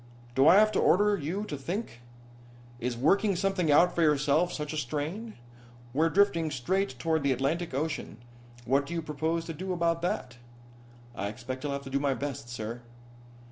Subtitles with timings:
[0.33, 2.01] Do I have to order you to think?
[2.79, 5.35] Is working something out for yourself such a strain?
[5.93, 8.17] We're drifting straight toward the Atlantic Ocean.
[8.65, 10.37] What do you propose to do about that?"
[11.13, 12.81] "I expect I'll have to do my best, sir."